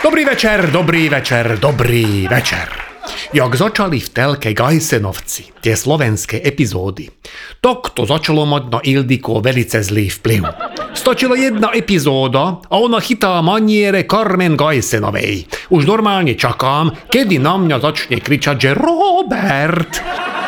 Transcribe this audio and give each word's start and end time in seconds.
Dobrý 0.00 0.24
večer, 0.24 0.70
dobrý 0.72 1.08
večer, 1.12 1.60
dobrý 1.60 2.24
večer. 2.24 2.68
Jak 3.36 3.52
začali 3.52 4.00
v 4.00 4.08
telke 4.08 4.56
Gajsenovci, 4.56 5.60
tie 5.60 5.76
slovenské 5.76 6.40
epizódy, 6.40 7.12
tak 7.60 7.92
to 7.92 8.08
začalo 8.08 8.48
mať 8.48 8.64
na 8.72 8.80
Ildiko 8.80 9.44
velice 9.44 9.84
zlý 9.84 10.08
vplyv. 10.08 10.42
Stačila 10.96 11.36
jedna 11.36 11.76
epizóda 11.76 12.64
a 12.64 12.74
ona 12.80 12.96
chytá 12.96 13.44
maniere 13.44 14.08
Carmen 14.08 14.56
Gajsenovej. 14.56 15.68
Už 15.68 15.84
normálne 15.84 16.32
čakám, 16.32 16.96
kedy 17.12 17.36
na 17.36 17.60
mňa 17.60 17.76
začne 17.84 18.24
kričať, 18.24 18.56
že 18.56 18.70
Robert, 18.72 20.00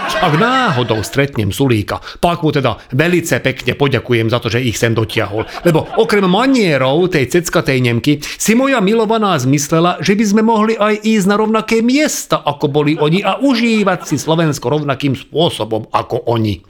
ak 0.03 0.34
náhodou 0.39 1.03
stretnem 1.03 1.50
Sulíka, 1.50 1.98
pak 2.23 2.46
mu 2.46 2.55
teda 2.55 2.79
velice 2.95 3.43
pekne 3.43 3.75
poďakujem 3.75 4.30
za 4.30 4.39
to, 4.39 4.50
že 4.50 4.62
ich 4.62 4.79
sem 4.79 4.95
dotiahol. 4.95 5.43
Lebo 5.67 5.86
okrem 5.98 6.27
manierov 6.27 7.11
tej 7.11 7.30
ceckatej 7.30 7.79
Nemky 7.82 8.23
si 8.23 8.54
moja 8.54 8.79
milovaná 8.79 9.35
zmyslela, 9.39 9.99
že 9.99 10.14
by 10.14 10.25
sme 10.25 10.43
mohli 10.46 10.75
aj 10.79 11.03
ísť 11.03 11.26
na 11.26 11.36
rovnaké 11.39 11.82
miesta, 11.82 12.43
ako 12.43 12.67
boli 12.71 12.95
oni 12.99 13.23
a 13.23 13.43
užívať 13.43 14.07
si 14.07 14.17
Slovensko 14.18 14.71
rovnakým 14.71 15.18
spôsobom 15.18 15.90
ako 15.90 16.26
oni. 16.31 16.62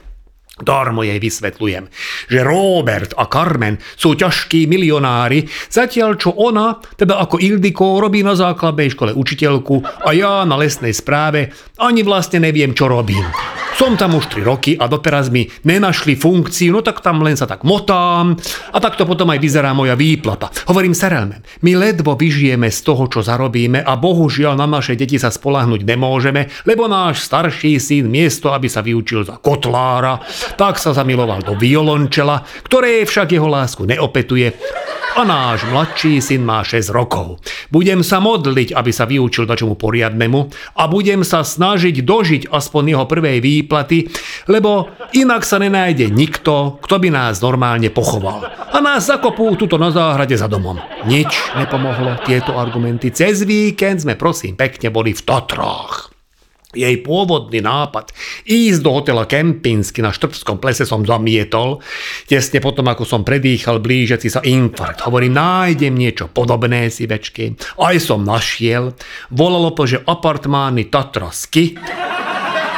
Darmo 0.53 1.01
jej 1.01 1.17
vysvetľujem, 1.17 1.89
že 2.29 2.45
Robert 2.45 3.17
a 3.17 3.25
Carmen 3.25 3.81
sú 3.97 4.13
ťažkí 4.13 4.69
milionári, 4.69 5.49
zatiaľ 5.49 6.13
čo 6.13 6.29
ona, 6.29 6.77
teda 6.93 7.17
ako 7.17 7.41
Ildiko, 7.41 7.97
robí 7.97 8.21
na 8.21 8.37
základnej 8.37 8.93
škole 8.93 9.17
učiteľku 9.17 10.05
a 10.05 10.13
ja 10.13 10.45
na 10.45 10.53
lesnej 10.53 10.93
správe 10.93 11.49
ani 11.81 12.05
vlastne 12.05 12.37
neviem, 12.37 12.77
čo 12.77 12.85
robím. 12.85 13.25
Som 13.73 13.97
tam 13.97 14.13
už 14.13 14.37
3 14.37 14.45
roky 14.45 14.71
a 14.77 14.85
doteraz 14.85 15.33
mi 15.33 15.49
nenašli 15.65 16.13
funkciu, 16.13 16.77
no 16.77 16.85
tak 16.85 17.01
tam 17.01 17.25
len 17.25 17.33
sa 17.33 17.49
tak 17.49 17.65
motám 17.65 18.37
a 18.69 18.77
takto 18.77 19.09
potom 19.09 19.33
aj 19.33 19.41
vyzerá 19.41 19.73
moja 19.73 19.97
výplata. 19.97 20.53
Hovorím 20.69 20.93
Serelme, 20.93 21.41
my 21.65 21.73
ledvo 21.73 22.13
vyžijeme 22.13 22.69
z 22.69 22.79
toho, 22.85 23.09
čo 23.09 23.25
zarobíme 23.25 23.81
a 23.81 23.97
bohužiaľ 23.97 24.61
na 24.61 24.69
naše 24.69 24.93
deti 24.93 25.17
sa 25.17 25.33
spolahnuť 25.33 25.81
nemôžeme, 25.81 26.53
lebo 26.69 26.85
náš 26.85 27.25
starší 27.25 27.81
syn 27.81 28.13
miesto, 28.13 28.53
aby 28.53 28.69
sa 28.69 28.85
vyučil 28.85 29.25
za 29.25 29.41
kotlára, 29.41 30.21
tak 30.55 30.79
sa 30.79 30.95
zamiloval 30.95 31.43
do 31.43 31.53
violončela, 31.57 32.43
ktoré 32.65 33.03
však 33.03 33.35
jeho 33.35 33.49
lásku 33.49 33.83
neopetuje 33.87 34.53
a 35.13 35.21
náš 35.21 35.61
mladší 35.69 36.17
syn 36.25 36.41
má 36.41 36.65
6 36.65 36.89
rokov. 36.89 37.37
Budem 37.69 38.01
sa 38.01 38.17
modliť, 38.17 38.73
aby 38.73 38.89
sa 38.89 39.05
vyučil 39.05 39.45
čomu 39.45 39.77
poriadnemu 39.77 40.49
a 40.73 40.89
budem 40.89 41.21
sa 41.21 41.45
snažiť 41.45 42.01
dožiť 42.01 42.41
aspoň 42.49 42.83
jeho 42.97 43.05
prvej 43.05 43.37
výplaty, 43.37 44.09
lebo 44.49 44.89
inak 45.13 45.45
sa 45.45 45.61
nenájde 45.61 46.09
nikto, 46.09 46.81
kto 46.81 46.95
by 46.97 47.09
nás 47.13 47.45
normálne 47.45 47.93
pochoval. 47.93 48.49
A 48.73 48.77
nás 48.81 49.05
zakopú 49.05 49.53
tuto 49.53 49.77
na 49.77 49.93
záhrade 49.93 50.33
za 50.33 50.49
domom. 50.49 50.81
Nič 51.05 51.53
nepomohlo 51.61 52.17
tieto 52.25 52.57
argumenty. 52.57 53.13
Cez 53.13 53.45
víkend 53.45 54.01
sme 54.01 54.17
prosím 54.17 54.57
pekne 54.57 54.89
boli 54.89 55.13
v 55.13 55.21
Tatrách. 55.21 56.12
Jej 56.73 57.05
pôvodný 57.05 57.61
nápad 57.61 58.11
ísť 58.49 58.79
do 58.81 58.91
hotela 58.91 59.29
Kempinsky 59.29 60.01
na 60.01 60.09
Štrbskom 60.09 60.57
plese 60.57 60.83
som 60.83 61.05
zamietol. 61.05 61.79
Tesne 62.25 62.59
potom, 62.59 62.89
ako 62.89 63.05
som 63.05 63.21
predýchal 63.21 63.79
blížiaci 63.79 64.27
sa 64.27 64.41
infarkt. 64.41 65.05
Hovorím, 65.05 65.37
nájdem 65.37 65.93
niečo 65.93 66.29
podobné 66.29 66.89
si 66.89 67.05
večky. 67.05 67.53
Aj 67.77 67.95
som 68.01 68.25
našiel. 68.25 68.97
Volalo 69.29 69.71
to, 69.71 69.85
že 69.85 70.03
apartmány 70.03 70.89
Tatrasky 70.89 71.77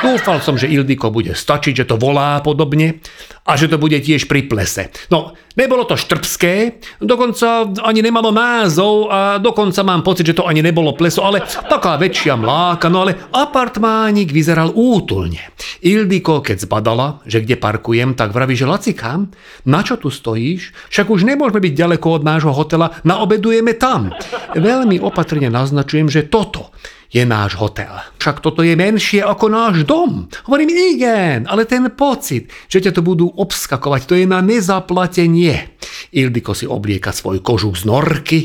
Dúfal 0.04 0.44
som, 0.44 0.60
že 0.60 0.68
Ildiko 0.68 1.14
bude 1.14 1.32
stačiť, 1.32 1.74
že 1.84 1.88
to 1.88 1.96
volá 1.96 2.42
podobne 2.44 3.00
a 3.46 3.54
že 3.56 3.70
to 3.70 3.78
bude 3.78 3.96
tiež 4.02 4.26
pri 4.26 4.50
plese. 4.50 4.90
No, 5.14 5.38
nebolo 5.54 5.86
to 5.86 5.94
štrbské, 5.96 6.82
dokonca 7.00 7.70
ani 7.86 8.02
nemalo 8.02 8.34
názov 8.34 9.08
a 9.08 9.20
dokonca 9.38 9.86
mám 9.86 10.02
pocit, 10.02 10.28
že 10.28 10.38
to 10.42 10.50
ani 10.50 10.66
nebolo 10.66 10.98
pleso, 10.98 11.22
ale 11.22 11.46
taká 11.46 11.96
väčšia 12.02 12.36
mláka, 12.36 12.90
no 12.90 13.06
ale 13.06 13.16
apartmánik 13.32 14.34
vyzeral 14.34 14.74
útulne. 14.74 15.54
Ildiko, 15.86 16.42
keď 16.42 16.66
zbadala, 16.66 17.22
že 17.30 17.46
kde 17.46 17.56
parkujem, 17.56 18.18
tak 18.18 18.34
vraví, 18.34 18.58
že 18.58 18.66
Lacikám, 18.66 19.30
na 19.70 19.82
čo 19.86 20.02
tu 20.02 20.10
stojíš? 20.10 20.74
Však 20.90 21.08
už 21.14 21.24
nemôžeme 21.24 21.62
byť 21.62 21.74
ďaleko 21.78 22.08
od 22.18 22.24
nášho 22.26 22.52
hotela, 22.52 22.98
naobedujeme 23.06 23.78
tam. 23.78 24.10
Veľmi 24.58 24.98
opatrne 25.00 25.54
naznačujem, 25.54 26.10
že 26.10 26.26
toto 26.26 26.74
je 27.16 27.24
náš 27.24 27.56
hotel. 27.56 27.96
Však 28.20 28.44
toto 28.44 28.60
je 28.60 28.76
menšie 28.76 29.24
ako 29.24 29.48
náš 29.48 29.88
dom. 29.88 30.28
Hovorím, 30.52 30.76
igen, 30.76 31.48
ale 31.48 31.64
ten 31.64 31.88
pocit, 31.96 32.52
že 32.68 32.84
ťa 32.84 32.92
to 32.92 33.02
budú 33.02 33.32
obskakovať, 33.32 34.02
to 34.04 34.20
je 34.20 34.28
na 34.28 34.44
nezaplatenie. 34.44 35.80
Ildiko 36.12 36.52
si 36.52 36.68
oblieka 36.68 37.16
svoj 37.16 37.40
kožuk 37.40 37.80
z 37.80 37.88
norky, 37.88 38.40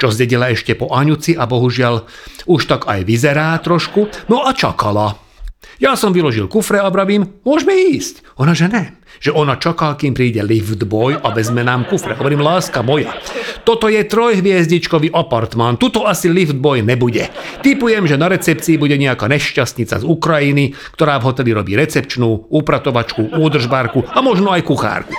čo 0.00 0.08
zdedila 0.08 0.48
ešte 0.48 0.72
po 0.72 0.88
Aňuci 0.88 1.36
a 1.36 1.44
bohužiaľ 1.44 2.08
už 2.48 2.64
tak 2.64 2.88
aj 2.88 3.04
vyzerá 3.04 3.60
trošku, 3.60 4.08
no 4.32 4.48
a 4.48 4.56
čakala. 4.56 5.23
Ja 5.82 5.98
som 5.98 6.14
vyložil 6.14 6.46
kufre 6.46 6.78
a 6.78 6.88
vravím, 6.88 7.42
môžeme 7.42 7.74
ísť. 7.74 8.22
Ona, 8.38 8.54
že 8.54 8.70
ne. 8.70 8.94
Že 9.22 9.34
ona 9.34 9.54
čaká, 9.58 9.94
kým 9.94 10.14
príde 10.14 10.42
liftboy 10.42 11.18
a 11.18 11.30
vezme 11.30 11.62
nám 11.62 11.86
kufre. 11.86 12.18
Hovorím, 12.18 12.42
láska 12.42 12.82
moja. 12.82 13.14
Toto 13.62 13.86
je 13.90 14.02
trojhviezdičkový 14.04 15.14
apartmán, 15.14 15.80
tuto 15.80 16.04
asi 16.04 16.28
liftboy 16.28 16.84
nebude. 16.84 17.30
Typujem, 17.64 18.04
že 18.04 18.20
na 18.20 18.28
recepcii 18.28 18.76
bude 18.76 18.98
nejaká 18.98 19.24
nešťastnica 19.30 20.02
z 20.02 20.04
Ukrajiny, 20.04 20.76
ktorá 20.94 21.18
v 21.18 21.26
hoteli 21.30 21.50
robí 21.54 21.72
recepčnú, 21.78 22.50
upratovačku, 22.52 23.38
údržbárku 23.38 24.04
a 24.04 24.18
možno 24.20 24.52
aj 24.52 24.62
kuchárku. 24.66 25.14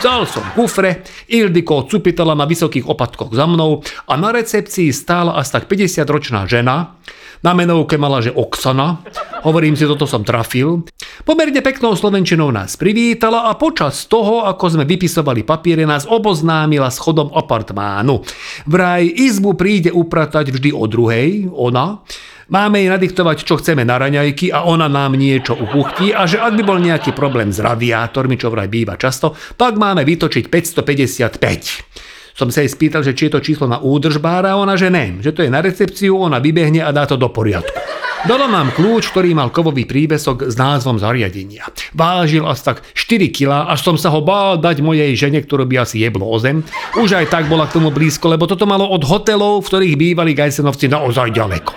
Vzal 0.00 0.24
som 0.24 0.40
kufre, 0.56 1.04
Ildiko 1.28 1.84
cupitala 1.84 2.32
na 2.32 2.48
vysokých 2.48 2.88
opatkoch 2.88 3.36
za 3.36 3.44
mnou 3.44 3.84
a 4.08 4.16
na 4.16 4.32
recepcii 4.32 4.88
stála 4.96 5.36
asi 5.36 5.52
tak 5.52 5.68
50-ročná 5.68 6.48
žena, 6.48 6.96
na 7.44 7.52
menovke 7.52 8.00
mala, 8.00 8.24
že 8.24 8.32
Oksana. 8.32 9.04
Hovorím 9.44 9.76
si, 9.76 9.84
toto 9.84 10.08
som 10.08 10.24
trafil. 10.24 10.88
Pomerne 11.24 11.60
peknou 11.60 11.92
slovenčinou 11.96 12.48
nás 12.48 12.80
privítala 12.80 13.52
a 13.52 13.60
počas 13.60 14.08
toho, 14.08 14.48
ako 14.48 14.80
sme 14.80 14.84
vypisovali 14.88 15.44
papiere, 15.44 15.84
nás 15.84 16.08
oboznámila 16.08 16.88
s 16.88 16.96
chodom 16.96 17.28
apartmánu. 17.36 18.24
Vraj 18.68 19.04
izbu 19.04 19.52
príde 19.52 19.92
upratať 19.92 20.48
vždy 20.48 20.72
o 20.72 20.84
druhej, 20.88 21.44
ona. 21.52 22.00
Máme 22.50 22.82
jej 22.82 22.90
nadiktovať, 22.90 23.46
čo 23.46 23.62
chceme 23.62 23.86
na 23.86 23.94
raňajky 23.94 24.50
a 24.50 24.66
ona 24.66 24.90
nám 24.90 25.14
niečo 25.14 25.54
upuchtí 25.54 26.10
a 26.10 26.26
že 26.26 26.42
ak 26.42 26.58
by 26.58 26.62
bol 26.66 26.82
nejaký 26.82 27.14
problém 27.14 27.54
s 27.54 27.62
radiátormi, 27.62 28.34
čo 28.34 28.50
vraj 28.50 28.66
býva 28.66 28.98
často, 28.98 29.38
tak 29.54 29.78
máme 29.78 30.02
vytočiť 30.02 30.50
555 30.50 32.10
som 32.30 32.48
sa 32.48 32.64
jej 32.64 32.72
spýtal, 32.72 33.04
že 33.04 33.12
či 33.12 33.28
je 33.28 33.36
to 33.36 33.44
číslo 33.44 33.68
na 33.68 33.84
údržbára 33.84 34.56
a 34.56 34.58
ona, 34.58 34.72
že 34.72 34.88
ne, 34.88 35.20
že 35.20 35.36
to 35.36 35.44
je 35.44 35.52
na 35.52 35.60
recepciu, 35.60 36.16
ona 36.16 36.40
vybehne 36.40 36.80
a 36.80 36.88
dá 36.88 37.04
to 37.04 37.20
do 37.20 37.28
poriadku. 37.28 37.76
Dala 38.20 38.52
nám 38.52 38.76
kľúč, 38.76 39.16
ktorý 39.16 39.32
mal 39.32 39.48
kovový 39.48 39.88
príbesok 39.88 40.52
s 40.52 40.54
názvom 40.60 41.00
zariadenia. 41.00 41.64
Vážil 41.96 42.44
asi 42.44 42.68
tak 42.68 42.84
4 42.92 43.32
kg, 43.32 43.64
až 43.64 43.80
som 43.80 43.96
sa 43.96 44.12
ho 44.12 44.20
bál 44.20 44.60
dať 44.60 44.84
mojej 44.84 45.16
žene, 45.16 45.40
ktorú 45.40 45.64
by 45.64 45.88
asi 45.88 46.04
jeblo 46.04 46.28
o 46.28 46.36
zem. 46.36 46.60
Už 47.00 47.16
aj 47.16 47.32
tak 47.32 47.48
bola 47.48 47.64
k 47.64 47.80
tomu 47.80 47.88
blízko, 47.88 48.28
lebo 48.28 48.44
toto 48.44 48.68
malo 48.68 48.84
od 48.92 49.08
hotelov, 49.08 49.64
v 49.64 49.68
ktorých 49.72 49.94
bývali 49.96 50.36
Gajsenovci 50.36 50.92
naozaj 50.92 51.32
ďaleko. 51.32 51.72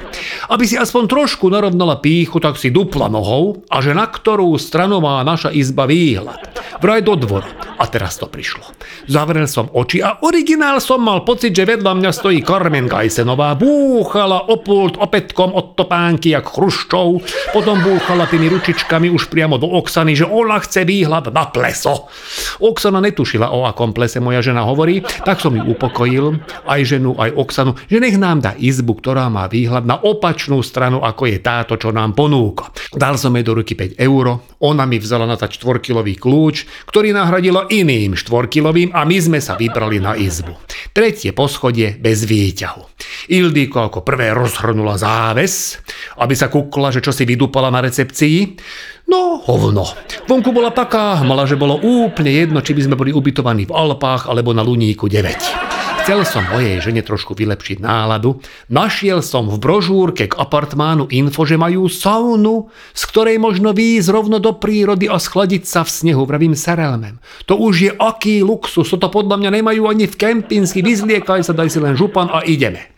Aby 0.51 0.67
si 0.67 0.75
aspoň 0.75 1.07
trošku 1.07 1.47
narovnala 1.47 2.03
píchu, 2.03 2.43
tak 2.43 2.59
si 2.59 2.75
dupla 2.75 3.07
nohou 3.07 3.63
a 3.71 3.79
že 3.79 3.95
na 3.95 4.03
ktorú 4.03 4.51
stranu 4.59 4.99
má 4.99 5.23
naša 5.23 5.47
izba 5.55 5.87
výhľad. 5.87 6.52
Vraj 6.81 7.05
do 7.05 7.13
dvora. 7.19 7.49
A 7.77 7.85
teraz 7.89 8.15
to 8.15 8.31
prišlo. 8.31 8.63
Zavrel 9.09 9.49
som 9.49 9.67
oči 9.73 9.99
a 9.99 10.23
originál 10.23 10.79
som 10.79 11.03
mal 11.03 11.27
pocit, 11.27 11.51
že 11.51 11.67
vedľa 11.67 11.99
mňa 11.99 12.11
stojí 12.15 12.39
Carmen 12.45 12.87
Gajsenová. 12.87 13.59
Búchala 13.59 14.47
o 14.47 14.61
pult 14.61 14.95
opätkom 14.95 15.51
od 15.51 15.75
topánky 15.75 16.31
jak 16.31 16.47
Chruščov. 16.47 17.19
Potom 17.51 17.83
búchala 17.83 18.29
tými 18.29 18.47
ručičkami 18.47 19.11
už 19.11 19.27
priamo 19.27 19.59
do 19.59 19.67
Oksany, 19.67 20.15
že 20.15 20.23
ona 20.23 20.61
chce 20.63 20.87
výhľad 20.87 21.33
na 21.35 21.49
pleso. 21.49 22.07
Oksana 22.63 23.03
netušila, 23.03 23.51
o 23.51 23.67
akom 23.67 23.91
plese 23.91 24.23
moja 24.23 24.39
žena 24.39 24.63
hovorí, 24.63 25.03
tak 25.27 25.43
som 25.43 25.51
ju 25.51 25.63
upokojil, 25.67 26.39
aj 26.69 26.81
ženu, 26.87 27.17
aj 27.19 27.35
Oksanu, 27.35 27.75
že 27.91 27.99
nech 27.99 28.15
nám 28.15 28.39
dá 28.39 28.51
izbu, 28.55 28.95
ktorá 29.03 29.27
má 29.27 29.49
výhľad 29.51 29.83
na 29.83 29.99
opačnú 29.99 30.63
stranu, 30.63 31.03
ako 31.03 31.27
je 31.27 31.37
táto, 31.43 31.75
čo 31.75 31.91
nám 31.91 32.15
ponúka. 32.15 32.71
Dal 32.95 33.19
som 33.19 33.35
jej 33.35 33.43
do 33.43 33.57
ruky 33.57 33.75
5 33.75 33.99
eur, 33.99 34.39
ona 34.63 34.87
mi 34.87 35.01
vzala 35.01 35.27
na 35.27 35.35
4-kilový 35.35 36.15
kľúč, 36.15 36.62
ktorý 36.87 37.11
nahradila 37.15 37.67
iným 37.69 38.15
štvorkilovým 38.17 38.93
a 38.95 39.03
my 39.03 39.17
sme 39.19 39.39
sa 39.39 39.57
vybrali 39.57 39.99
na 39.99 40.13
izbu. 40.17 40.55
Tretie 40.93 41.33
poschodie 41.33 41.97
bez 41.97 42.23
výťahu. 42.27 42.81
Ildiko 43.31 43.89
ako 43.89 44.03
prvé 44.05 44.31
rozhrnula 44.31 44.99
záves, 44.99 45.79
aby 46.19 46.33
sa 46.35 46.47
kukla, 46.51 46.93
že 46.93 47.03
čo 47.03 47.11
si 47.11 47.23
vydúpala 47.25 47.73
na 47.73 47.83
recepcii. 47.83 48.55
No, 49.09 49.43
hovno. 49.43 49.83
Vonku 50.29 50.55
bola 50.55 50.71
taká 50.71 51.19
hmala, 51.19 51.43
že 51.43 51.59
bolo 51.59 51.75
úplne 51.81 52.31
jedno, 52.31 52.63
či 52.63 52.71
by 52.71 52.81
sme 52.87 52.95
boli 52.95 53.11
ubytovaní 53.11 53.67
v 53.67 53.75
Alpách 53.75 54.31
alebo 54.31 54.55
na 54.55 54.63
Luníku 54.63 55.11
9. 55.11 55.72
Chcel 56.03 56.27
som 56.27 56.43
mojej 56.51 56.83
žene 56.83 56.99
trošku 56.99 57.31
vylepšiť 57.31 57.79
náladu. 57.79 58.43
Našiel 58.67 59.23
som 59.23 59.47
v 59.47 59.55
brožúrke 59.55 60.27
k 60.27 60.35
apartmánu 60.35 61.07
info, 61.07 61.47
že 61.47 61.55
majú 61.55 61.87
saunu, 61.87 62.67
z 62.91 63.07
ktorej 63.07 63.39
možno 63.39 63.71
výjsť 63.71 64.11
rovno 64.11 64.43
do 64.43 64.51
prírody 64.51 65.07
a 65.07 65.15
schladiť 65.15 65.63
sa 65.63 65.87
v 65.87 65.95
snehu, 65.95 66.27
vravím 66.27 66.59
Serelmem. 66.59 67.23
To 67.47 67.55
už 67.55 67.75
je 67.87 67.91
aký 67.95 68.43
luxus, 68.43 68.91
to 68.91 69.07
podľa 69.07 69.47
mňa 69.47 69.63
nemajú 69.63 69.87
ani 69.87 70.11
v 70.11 70.19
Kempinsky, 70.19 70.83
vyzliekaj 70.83 71.47
sa, 71.47 71.55
daj 71.55 71.71
si 71.71 71.79
len 71.79 71.95
župan 71.95 72.27
a 72.35 72.43
ideme. 72.43 72.91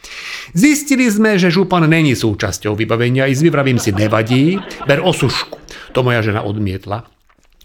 Zistili 0.58 1.06
sme, 1.06 1.38
že 1.38 1.54
župan 1.54 1.86
není 1.86 2.18
súčasťou 2.18 2.74
vybavenia, 2.74 3.30
i 3.30 3.38
vyvravím 3.38 3.78
si 3.78 3.94
nevadí, 3.94 4.58
ber 4.90 5.06
osušku. 5.06 5.62
To 5.94 6.02
moja 6.02 6.26
žena 6.26 6.42
odmietla 6.42 7.06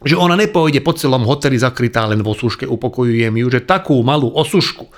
že 0.01 0.17
ona 0.17 0.35
nepôjde 0.37 0.81
po 0.81 0.97
celom 0.97 1.29
hoteli 1.29 1.61
zakrytá 1.61 2.09
len 2.09 2.25
vo 2.25 2.33
suške, 2.33 2.65
upokojujem 2.65 3.37
ju, 3.37 3.47
že 3.53 3.61
takú 3.65 4.01
malú 4.01 4.33
osušku, 4.33 4.89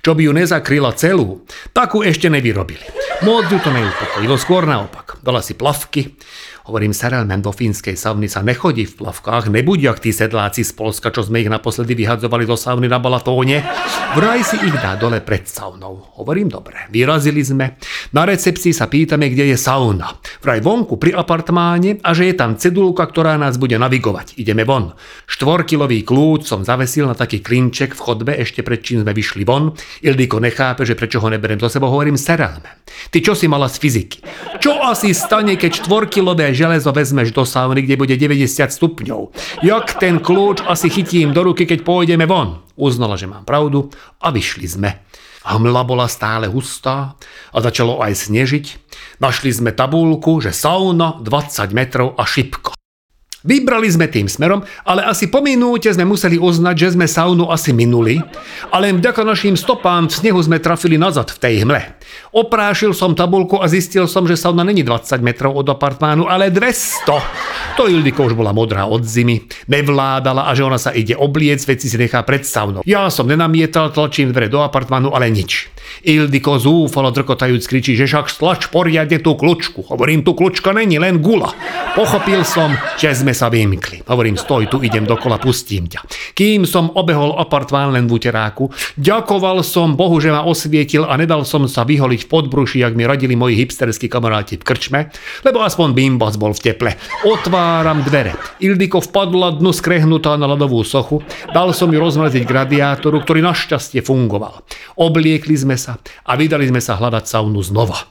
čo 0.00 0.10
by 0.14 0.22
ju 0.26 0.32
nezakryla 0.32 0.94
celú, 0.94 1.42
takú 1.74 2.06
ešte 2.06 2.30
nevyrobili. 2.30 2.86
Moc 3.26 3.50
ju 3.50 3.58
to 3.58 3.70
neupokojilo, 3.74 4.36
skôr 4.38 4.62
naopak. 4.66 5.11
Dala 5.22 5.38
si 5.38 5.54
plavky, 5.54 6.18
Hovorím, 6.62 6.94
Serelmen 6.94 7.42
do 7.42 7.50
fínskej 7.50 7.98
sauny 7.98 8.30
sa 8.30 8.38
nechodí 8.38 8.86
v 8.86 9.02
plavkách, 9.02 9.50
nebuď 9.50 9.78
jak 9.90 9.98
tí 9.98 10.14
sedláci 10.14 10.62
z 10.62 10.70
Polska, 10.78 11.10
čo 11.10 11.26
sme 11.26 11.42
ich 11.42 11.50
naposledy 11.50 11.98
vyhadzovali 11.98 12.46
do 12.46 12.54
sauny 12.54 12.86
na 12.86 13.02
Balatóne. 13.02 13.66
Vraj 14.14 14.46
si 14.46 14.62
ich 14.62 14.76
dá 14.78 14.94
dole 14.94 15.18
pred 15.18 15.42
saunou. 15.42 16.14
Hovorím, 16.22 16.46
dobre, 16.46 16.86
vyrazili 16.94 17.42
sme. 17.42 17.82
Na 18.14 18.22
recepcii 18.22 18.70
sa 18.70 18.86
pýtame, 18.86 19.34
kde 19.34 19.50
je 19.50 19.58
sauna. 19.58 20.14
Vraj 20.38 20.62
vonku 20.62 21.02
pri 21.02 21.18
apartmáne 21.18 21.98
a 21.98 22.14
že 22.14 22.30
je 22.30 22.34
tam 22.38 22.54
cedulka, 22.54 23.10
ktorá 23.10 23.34
nás 23.34 23.58
bude 23.58 23.74
navigovať. 23.74 24.38
Ideme 24.38 24.62
von. 24.62 24.94
Štvorkilový 25.26 26.06
kľúč 26.06 26.46
som 26.46 26.62
zavesil 26.62 27.10
na 27.10 27.18
taký 27.18 27.42
klinček 27.42 27.98
v 27.98 28.04
chodbe 28.06 28.38
ešte 28.38 28.62
predčím 28.62 29.02
sme 29.02 29.10
vyšli 29.10 29.42
von. 29.42 29.74
Ildiko 29.98 30.38
nechápe, 30.38 30.86
že 30.86 30.94
prečo 30.94 31.18
ho 31.18 31.26
neberiem 31.26 31.58
do 31.58 31.66
sebou. 31.66 31.90
Hovorím, 31.90 32.14
Serelmen, 32.14 32.86
ty 33.10 33.18
čo 33.18 33.34
si 33.34 33.50
mala 33.50 33.66
z 33.66 33.82
fyziky? 33.82 34.22
Čo 34.62 34.78
asi 34.78 35.10
stane, 35.14 35.54
keď 35.56 35.84
štvorkilové 35.84 36.52
železo 36.52 36.92
vezmeš 36.92 37.32
do 37.32 37.46
sauny, 37.46 37.84
kde 37.84 37.96
bude 37.96 38.14
90 38.18 38.68
stupňov. 38.68 39.32
Jak 39.64 39.96
ten 39.96 40.20
kľúč 40.20 40.64
asi 40.66 40.90
chytím 40.90 41.30
do 41.30 41.46
ruky, 41.46 41.64
keď 41.64 41.86
pôjdeme 41.86 42.26
von. 42.28 42.64
Uznala, 42.74 43.14
že 43.16 43.30
mám 43.30 43.46
pravdu 43.46 43.92
a 44.18 44.32
vyšli 44.32 44.66
sme. 44.66 44.90
Hmla 45.42 45.82
bola 45.82 46.06
stále 46.06 46.46
hustá 46.46 47.18
a 47.50 47.58
začalo 47.58 47.98
aj 47.98 48.28
snežiť. 48.28 48.66
Našli 49.18 49.50
sme 49.50 49.70
tabulku, 49.74 50.38
že 50.38 50.54
sauna 50.54 51.18
20 51.18 51.74
metrov 51.74 52.14
a 52.14 52.22
šipko. 52.22 52.81
Vybrali 53.42 53.90
sme 53.90 54.06
tým 54.06 54.30
smerom, 54.30 54.62
ale 54.86 55.02
asi 55.02 55.26
po 55.26 55.42
minúte 55.42 55.90
sme 55.90 56.06
museli 56.06 56.38
uznať, 56.38 56.74
že 56.78 56.88
sme 56.94 57.10
saunu 57.10 57.50
asi 57.50 57.74
minuli, 57.74 58.22
ale 58.70 58.94
vďaka 58.94 59.26
našim 59.26 59.58
stopám 59.58 60.06
v 60.06 60.14
snehu 60.14 60.38
sme 60.38 60.62
trafili 60.62 60.94
nazad 60.94 61.26
v 61.34 61.38
tej 61.42 61.54
hmle. 61.66 61.82
Oprášil 62.30 62.94
som 62.94 63.18
tabulku 63.18 63.58
a 63.58 63.66
zistil 63.66 64.06
som, 64.06 64.30
že 64.30 64.38
sauna 64.38 64.62
není 64.62 64.86
20 64.86 65.18
metrov 65.26 65.58
od 65.58 65.66
apartmánu, 65.66 66.30
ale 66.30 66.54
200. 66.54 67.76
To 67.76 67.90
Ildiko 67.90 68.30
už 68.30 68.38
bola 68.38 68.54
modrá 68.54 68.86
od 68.86 69.02
zimy, 69.02 69.66
nevládala 69.66 70.46
a 70.46 70.54
že 70.54 70.62
ona 70.62 70.78
sa 70.78 70.94
ide 70.94 71.18
obliec, 71.18 71.58
veci 71.66 71.90
si 71.90 71.98
nechá 71.98 72.22
pred 72.22 72.46
saunou. 72.46 72.86
Ja 72.86 73.10
som 73.10 73.26
nenamietal, 73.26 73.90
tlačím 73.90 74.30
dvere 74.30 74.46
do 74.46 74.62
apartmánu, 74.62 75.10
ale 75.10 75.34
nič. 75.34 75.66
Ildiko 76.02 76.58
zúfalo 76.58 77.14
drkotajúc 77.14 77.64
kričí, 77.68 77.94
že 77.94 78.10
však 78.10 78.26
stlač 78.32 78.66
poriadne 78.72 79.22
tú 79.22 79.38
kľúčku. 79.38 79.86
Hovorím, 79.86 80.26
tu 80.26 80.34
kľúčka 80.34 80.74
není, 80.74 80.98
len 80.98 81.22
gula. 81.22 81.54
Pochopil 81.94 82.42
som, 82.42 82.74
že 82.98 83.14
sme 83.14 83.36
sa 83.36 83.52
vymkli. 83.52 84.02
Hovorím, 84.08 84.40
stoj 84.40 84.66
tu, 84.66 84.80
idem 84.80 85.04
dokola, 85.04 85.38
pustím 85.38 85.86
ťa. 85.86 86.02
Kým 86.32 86.64
som 86.64 86.90
obehol 86.96 87.36
apartmán 87.36 87.92
len 87.92 88.08
v 88.08 88.18
uteráku, 88.18 88.72
ďakoval 88.96 89.60
som 89.60 89.94
Bohu, 89.94 90.18
že 90.18 90.32
ma 90.32 90.42
osvietil 90.42 91.04
a 91.04 91.14
nedal 91.20 91.44
som 91.44 91.68
sa 91.68 91.84
vyholiť 91.84 92.26
v 92.26 92.30
podbruši, 92.30 92.82
jak 92.82 92.96
mi 92.96 93.06
radili 93.06 93.36
moji 93.36 93.60
hipsterskí 93.60 94.08
kamaráti 94.08 94.58
v 94.58 94.66
krčme, 94.66 95.00
lebo 95.44 95.60
aspoň 95.62 95.94
bimbas 95.94 96.40
bol 96.40 96.56
v 96.56 96.62
teple. 96.72 96.90
Otváram 97.28 98.02
dvere. 98.02 98.34
Ildiko 98.58 99.04
vpadla 99.04 99.60
dnu 99.60 99.70
skrehnutá 99.70 100.34
na 100.40 100.48
ľadovú 100.48 100.82
sochu, 100.82 101.20
dal 101.52 101.70
som 101.76 101.92
ju 101.92 101.98
rozmraziť 102.00 102.42
k 102.42 102.52
ktorý 103.22 103.40
našťastie 103.44 104.00
fungoval. 104.04 104.64
Obliekli 104.96 105.56
sme 105.56 105.71
sa 105.76 105.98
a 106.00 106.32
vydali 106.38 106.68
sme 106.68 106.80
sa 106.80 106.96
hľadať 106.96 107.24
saunu 107.26 107.60
znova. 107.60 108.08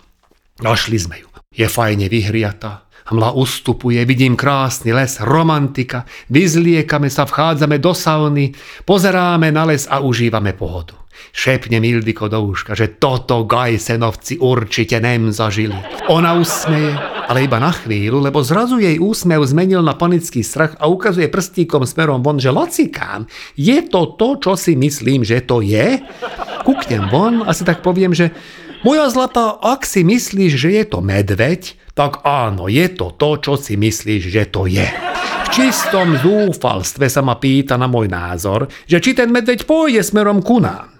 Našli 0.61 0.97
sme 1.01 1.17
ju. 1.21 1.27
Je 1.51 1.67
fajne 1.67 2.07
vyhriatá, 2.07 2.91
Hmla 3.11 3.33
ustupuje, 3.33 4.05
vidím 4.05 4.37
krásny 4.37 4.93
les, 4.93 5.17
romantika, 5.19 6.05
vyzliekame 6.29 7.09
sa, 7.09 7.25
vchádzame 7.25 7.81
do 7.81 7.97
sauny, 7.97 8.53
pozeráme 8.85 9.49
na 9.49 9.65
les 9.65 9.89
a 9.89 9.99
užívame 9.99 10.53
pohodu. 10.53 11.00
Šepne 11.31 11.79
Mildiko 11.79 12.27
do 12.27 12.43
úška, 12.43 12.75
že 12.75 12.99
toto 12.99 13.47
Gajsenovci 13.47 14.41
určite 14.41 14.99
nem 14.99 15.31
zažili. 15.31 15.75
Ona 16.11 16.35
usmeje, 16.35 16.97
ale 17.31 17.47
iba 17.47 17.63
na 17.63 17.71
chvíľu, 17.71 18.19
lebo 18.19 18.43
zrazu 18.43 18.83
jej 18.83 18.99
úsmev 18.99 19.39
zmenil 19.47 19.79
na 19.79 19.95
panický 19.95 20.43
strach 20.43 20.75
a 20.75 20.91
ukazuje 20.91 21.31
prstíkom 21.31 21.87
smerom 21.87 22.19
von, 22.19 22.35
že 22.35 22.51
lacikám, 22.51 23.29
je 23.55 23.79
to 23.87 24.19
to, 24.19 24.35
čo 24.41 24.53
si 24.59 24.75
myslím, 24.75 25.23
že 25.23 25.39
to 25.47 25.63
je? 25.63 26.03
Kúknem 26.67 27.07
von 27.07 27.47
a 27.47 27.55
si 27.55 27.63
tak 27.63 27.79
poviem, 27.79 28.11
že 28.11 28.35
moja 28.83 29.07
zlatá, 29.13 29.55
ak 29.61 29.87
si 29.87 30.03
myslíš, 30.03 30.51
že 30.57 30.69
je 30.75 30.83
to 30.89 30.99
medveď, 30.99 31.79
tak 31.95 32.25
áno, 32.27 32.67
je 32.67 32.89
to 32.91 33.15
to, 33.15 33.39
čo 33.39 33.53
si 33.55 33.79
myslíš, 33.79 34.23
že 34.27 34.43
to 34.51 34.67
je. 34.67 34.89
V 35.47 35.47
čistom 35.53 36.19
zúfalstve 36.19 37.07
sa 37.07 37.23
ma 37.23 37.39
pýta 37.39 37.79
na 37.79 37.87
môj 37.87 38.11
názor, 38.11 38.67
že 38.87 38.99
či 38.99 39.15
ten 39.15 39.31
medveď 39.31 39.63
pôjde 39.63 40.03
smerom 40.03 40.43
ku 40.43 40.59
nám. 40.59 40.90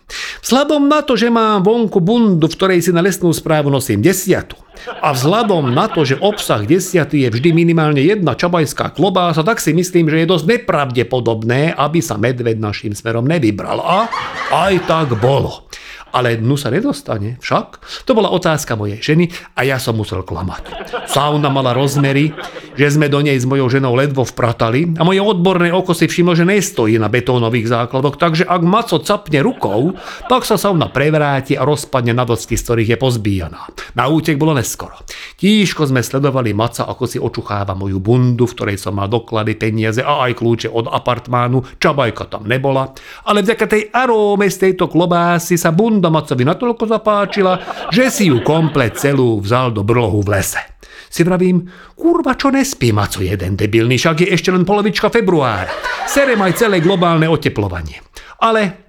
Vzhľadom 0.42 0.90
na 0.90 1.06
to, 1.06 1.14
že 1.14 1.30
mám 1.30 1.62
vonku 1.62 2.02
bundu, 2.02 2.50
v 2.50 2.58
ktorej 2.58 2.80
si 2.82 2.92
na 2.92 3.06
lesnú 3.06 3.30
správu 3.30 3.70
nosím 3.70 4.02
desiatu, 4.02 4.58
a 5.02 5.14
vzhľadom 5.14 5.70
na 5.78 5.86
to, 5.86 6.02
že 6.02 6.18
obsah 6.18 6.66
desiaty 6.66 7.26
je 7.26 7.30
vždy 7.30 7.54
minimálne 7.54 8.02
jedna 8.02 8.34
čabajská 8.34 8.90
klobása, 8.98 9.46
tak 9.46 9.62
si 9.62 9.78
myslím, 9.78 10.10
že 10.10 10.26
je 10.26 10.32
dosť 10.34 10.46
nepravdepodobné, 10.58 11.78
aby 11.78 12.02
sa 12.02 12.18
medveď 12.18 12.58
našim 12.58 12.98
smerom 12.98 13.30
nevybral. 13.30 13.78
A 13.78 14.10
aj 14.50 14.74
tak 14.90 15.08
bolo 15.22 15.70
ale 16.12 16.38
dnu 16.38 16.56
sa 16.60 16.72
nedostane. 16.72 17.40
Však 17.40 17.82
to 18.08 18.12
bola 18.12 18.32
otázka 18.32 18.76
mojej 18.76 19.00
ženy 19.00 19.32
a 19.56 19.68
ja 19.68 19.80
som 19.80 19.98
musel 19.98 20.24
klamať. 20.24 20.72
Sauna 21.08 21.52
mala 21.52 21.76
rozmery, 21.76 22.32
že 22.76 22.88
sme 22.88 23.12
do 23.12 23.20
nej 23.20 23.36
s 23.36 23.44
mojou 23.44 23.68
ženou 23.68 23.96
ledvo 24.00 24.24
vpratali 24.24 24.96
a 24.96 25.04
moje 25.04 25.20
odborné 25.20 25.76
oko 25.76 25.92
si 25.92 26.08
všimlo, 26.08 26.36
že 26.36 26.48
nestojí 26.48 26.96
na 26.96 27.12
betónových 27.12 27.68
základoch, 27.68 28.16
takže 28.16 28.48
ak 28.48 28.62
maco 28.64 29.00
capne 29.04 29.44
rukou, 29.44 29.92
tak 30.32 30.48
sa 30.48 30.56
sauna 30.56 30.88
prevráti 30.88 31.60
a 31.60 31.68
rozpadne 31.68 32.16
na 32.16 32.24
docky, 32.24 32.56
z 32.56 32.64
ktorých 32.64 32.90
je 32.96 32.98
pozbíjaná. 32.98 33.62
Na 33.96 34.08
útek 34.08 34.40
bolo 34.40 34.56
neskoro. 34.56 35.04
Tížko 35.36 35.84
sme 35.84 36.00
sledovali 36.00 36.56
maca, 36.56 36.88
ako 36.88 37.04
si 37.06 37.20
očucháva 37.20 37.76
moju 37.76 38.00
bundu, 38.00 38.48
v 38.48 38.56
ktorej 38.56 38.78
som 38.80 38.96
mal 38.96 39.12
doklady, 39.12 39.60
peniaze 39.60 40.00
a 40.00 40.26
aj 40.26 40.40
kľúče 40.40 40.70
od 40.72 40.88
apartmánu. 40.88 41.78
Čabajka 41.78 42.32
tam 42.32 42.48
nebola, 42.48 42.96
ale 43.28 43.44
vďaka 43.44 43.66
tej 43.68 43.84
aróme 43.92 44.48
z 44.48 44.58
tejto 44.70 44.88
klobásy 44.88 45.60
sa 45.60 45.76
bunda 45.76 46.01
Honda 46.02 46.18
Macovi 46.18 46.42
natoľko 46.50 46.90
zapáčila, 46.90 47.62
že 47.94 48.10
si 48.10 48.34
ju 48.34 48.42
komplet 48.42 48.98
celú 48.98 49.38
vzal 49.38 49.70
do 49.70 49.86
brlohu 49.86 50.26
v 50.26 50.34
lese. 50.34 50.58
Si 51.06 51.22
vravím, 51.22 51.70
kurva, 51.94 52.34
čo 52.34 52.50
nespí 52.50 52.90
Maco 52.90 53.22
jeden 53.22 53.54
debilný, 53.54 54.02
však 54.02 54.26
je 54.26 54.34
ešte 54.34 54.50
len 54.50 54.66
polovička 54.66 55.14
februára. 55.14 55.70
Serem 56.10 56.42
aj 56.42 56.58
celé 56.58 56.82
globálne 56.82 57.30
oteplovanie. 57.30 58.02
Ale 58.42 58.82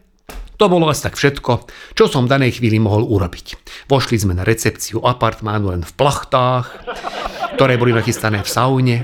to 0.57 0.73
bolo 0.73 0.89
asi 0.89 1.05
tak 1.05 1.21
všetko, 1.21 1.69
čo 1.93 2.09
som 2.09 2.25
v 2.25 2.33
danej 2.33 2.57
chvíli 2.57 2.81
mohol 2.81 3.05
urobiť. 3.05 3.61
Vošli 3.93 4.17
sme 4.17 4.33
na 4.33 4.49
recepciu 4.49 5.05
apartmánu 5.05 5.77
len 5.77 5.85
v 5.85 5.93
plachtách, 5.93 6.65
ktoré 7.61 7.77
boli 7.77 7.93
nachystané 7.93 8.41
v 8.41 8.49
saune. 8.49 8.97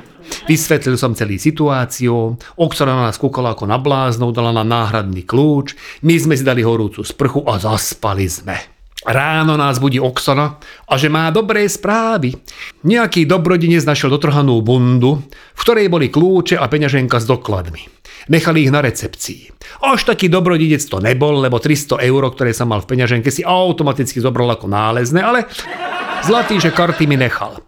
Vysvetlil 0.48 0.96
som 0.96 1.12
celý 1.12 1.36
situáciu, 1.36 2.40
Oksana 2.56 3.04
nás 3.04 3.20
kúkala 3.20 3.52
ako 3.52 3.68
na 3.68 3.76
bláznov, 3.76 4.32
dala 4.32 4.56
nám 4.56 4.72
náhradný 4.72 5.28
kľúč, 5.28 5.76
my 6.00 6.16
sme 6.16 6.40
si 6.40 6.42
dali 6.42 6.64
horúcu 6.64 7.04
sprchu 7.04 7.44
a 7.44 7.60
zaspali 7.60 8.24
sme. 8.24 8.56
Ráno 9.04 9.60
nás 9.60 9.76
budí 9.76 10.00
Oksana 10.00 10.56
a 10.88 10.96
že 10.96 11.12
má 11.12 11.28
dobré 11.28 11.68
správy. 11.68 12.32
Nejaký 12.80 13.28
dobrodinec 13.28 13.84
našiel 13.84 14.08
dotrhanú 14.08 14.64
bundu, 14.64 15.20
v 15.28 15.60
ktorej 15.60 15.92
boli 15.92 16.08
kľúče 16.08 16.56
a 16.56 16.64
peňaženka 16.64 17.20
s 17.20 17.28
dokladmi. 17.28 17.84
Nechali 18.32 18.64
ich 18.64 18.72
na 18.72 18.80
recepcii. 18.80 19.52
Až 19.84 20.08
taký 20.08 20.32
dobrodinec 20.32 20.80
to 20.80 20.96
nebol, 21.04 21.44
lebo 21.44 21.60
300 21.60 22.00
eur, 22.08 22.24
ktoré 22.32 22.56
sa 22.56 22.64
mal 22.64 22.80
v 22.80 22.96
peňaženke, 22.96 23.28
si 23.28 23.44
automaticky 23.44 24.16
zobral 24.16 24.48
ako 24.48 24.64
nálezne, 24.64 25.20
ale 25.20 25.44
zlatý, 26.24 26.56
že 26.56 26.72
karty 26.72 27.04
mi 27.04 27.20
nechal. 27.20 27.60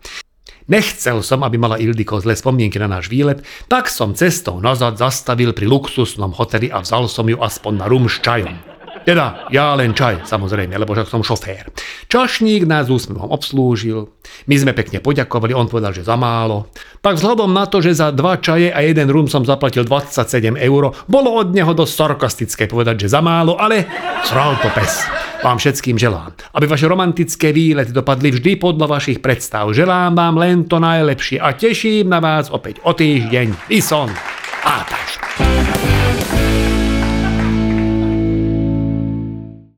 Nechcel 0.71 1.27
som, 1.27 1.43
aby 1.43 1.59
mala 1.59 1.83
Ildiko 1.83 2.23
zlé 2.23 2.39
spomienky 2.39 2.79
na 2.79 2.87
náš 2.87 3.11
výlet, 3.11 3.43
tak 3.67 3.91
som 3.91 4.15
cestou 4.15 4.63
nazad 4.63 5.03
zastavil 5.03 5.51
pri 5.51 5.67
luxusnom 5.67 6.31
hoteli 6.31 6.71
a 6.71 6.87
vzal 6.87 7.11
som 7.11 7.27
ju 7.27 7.35
aspoň 7.43 7.73
na 7.75 7.87
rum 7.91 8.07
s 8.07 8.23
čajom. 8.23 8.70
Teda, 9.05 9.49
ja 9.49 9.73
len 9.75 9.97
čaj, 9.97 10.29
samozrejme, 10.29 10.77
lebo 10.77 10.93
však 10.93 11.09
som 11.09 11.25
šofér. 11.25 11.73
Čašník 12.07 12.69
nás 12.69 12.93
úsmevom 12.93 13.33
obslúžil, 13.33 14.13
my 14.47 14.55
sme 14.57 14.73
pekne 14.77 15.01
poďakovali, 15.01 15.57
on 15.57 15.67
povedal, 15.67 15.97
že 15.97 16.05
za 16.05 16.15
málo. 16.21 16.69
Tak 17.01 17.17
vzhľadom 17.17 17.51
na 17.51 17.65
to, 17.65 17.81
že 17.81 17.97
za 17.97 18.13
dva 18.13 18.37
čaje 18.37 18.69
a 18.69 18.81
jeden 18.85 19.09
rum 19.09 19.27
som 19.27 19.43
zaplatil 19.43 19.89
27 19.89 20.61
eur, 20.61 20.83
bolo 21.09 21.31
od 21.41 21.53
neho 21.57 21.73
dosť 21.73 21.93
sarkastické 21.97 22.65
povedať, 22.69 23.09
že 23.09 23.13
za 23.17 23.25
málo, 23.25 23.57
ale 23.57 23.89
sral 24.29 24.61
to 24.61 24.69
pes. 24.77 25.05
Vám 25.41 25.57
všetkým 25.57 25.97
želám, 25.97 26.37
aby 26.53 26.69
vaše 26.69 26.85
romantické 26.85 27.57
výlety 27.57 27.97
dopadli 27.97 28.37
vždy 28.37 28.61
podľa 28.61 29.01
vašich 29.01 29.25
predstav. 29.25 29.73
Želám 29.73 30.13
vám 30.13 30.35
len 30.37 30.69
to 30.69 30.77
najlepšie 30.77 31.41
a 31.41 31.57
teším 31.57 32.13
na 32.13 32.21
vás 32.21 32.53
opäť 32.53 32.85
o 32.85 32.93
týždeň. 32.93 33.73
Ison. 33.73 34.13
Átaš. 34.61 35.80